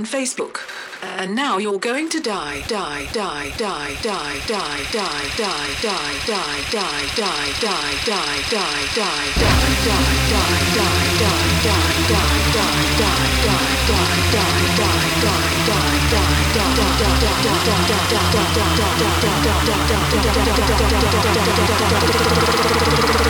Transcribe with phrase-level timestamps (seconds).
[0.00, 0.60] on Facebook.
[1.02, 6.26] And now you're going to die, die, die, die, die, die, die, die, die, die,
[6.26, 9.10] die, die, die, die, die, die, die,
[20.32, 20.64] Tell
[23.04, 23.29] me what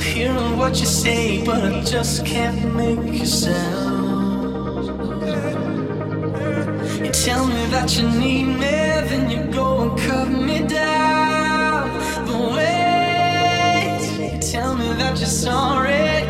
[0.00, 4.86] I'm hearing what you say, but I just can't make a sound.
[7.04, 8.70] You tell me that you need me,
[9.10, 11.90] then you go and cut me down.
[12.26, 16.29] But wait, you tell me that you're sorry,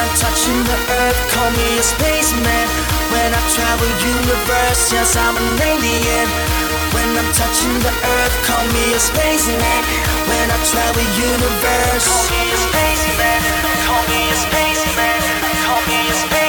[0.00, 2.66] I'm touching the earth, call me a spaceman.
[3.12, 6.28] When I travel universe, yes, I'm an alien.
[6.96, 9.82] When I'm touching the earth, call me a spaceman.
[10.24, 13.40] When I travel universe, call me a spaceman.
[13.84, 15.20] Call me a spaceman.
[15.68, 16.39] Call me a spaceman.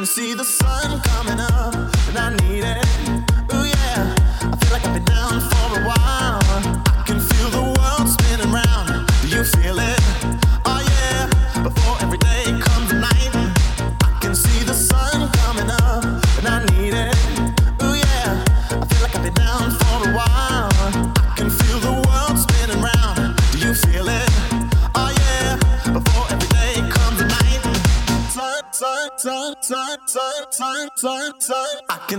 [0.00, 1.74] can see the sun coming up,
[2.08, 2.89] and I need it.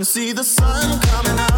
[0.04, 1.51] see the sun coming up.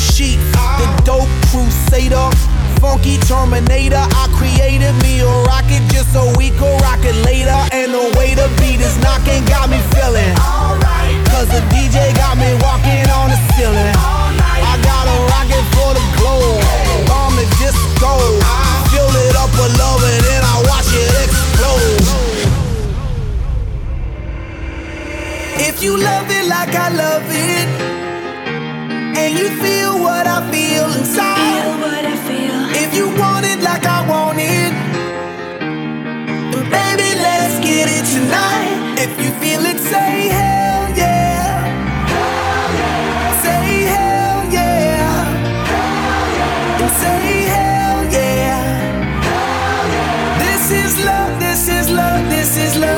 [0.00, 0.40] sheet.
[0.80, 2.32] The dope crusader,
[2.80, 4.00] funky terminator.
[4.00, 7.56] I created me a rocket just so we could rock it later.
[7.76, 10.34] And the way the beat is knocking got me feeling.
[11.28, 13.94] Cause the DJ got me walking on the ceiling.
[13.94, 16.64] I got a rocket for the globe.
[17.06, 18.12] Bomb the disco.
[18.88, 22.00] Fill it up with love and then I watch it explode.
[25.60, 28.09] If you love it like I love it
[29.28, 31.60] you feel what I feel inside.
[32.82, 34.72] If you want it like I want it,
[36.70, 38.98] baby, let's get it tonight.
[38.98, 41.64] If you feel it, say hell yeah.
[42.12, 43.42] Hell yeah.
[43.44, 45.24] Say hell yeah.
[45.70, 46.88] Hell yeah.
[47.02, 48.62] Say hell yeah.
[49.62, 50.38] hell yeah.
[50.44, 52.89] This is love, this is love, this is love.